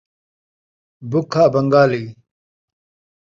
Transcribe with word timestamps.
بکھا 1.09 1.43
Bengali 1.53 2.03